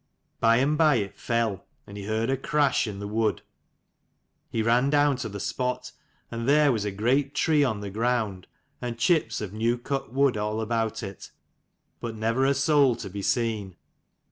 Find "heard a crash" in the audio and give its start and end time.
2.05-2.87